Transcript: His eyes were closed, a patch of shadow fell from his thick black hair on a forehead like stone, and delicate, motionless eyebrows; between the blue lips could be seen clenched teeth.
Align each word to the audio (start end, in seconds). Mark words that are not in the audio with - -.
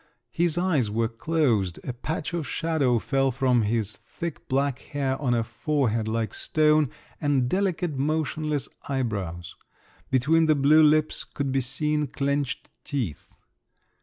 His 0.31 0.57
eyes 0.57 0.89
were 0.89 1.07
closed, 1.09 1.79
a 1.83 1.93
patch 1.93 2.33
of 2.33 2.47
shadow 2.47 2.97
fell 2.97 3.29
from 3.29 3.61
his 3.61 3.95
thick 3.95 4.47
black 4.47 4.79
hair 4.79 5.15
on 5.21 5.35
a 5.35 5.43
forehead 5.43 6.07
like 6.07 6.33
stone, 6.33 6.89
and 7.21 7.47
delicate, 7.47 7.95
motionless 7.95 8.67
eyebrows; 8.89 9.55
between 10.09 10.47
the 10.47 10.55
blue 10.55 10.81
lips 10.81 11.23
could 11.23 11.51
be 11.51 11.61
seen 11.61 12.07
clenched 12.07 12.67
teeth. 12.83 13.35